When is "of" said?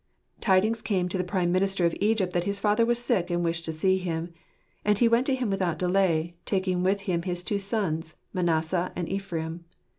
1.85-1.93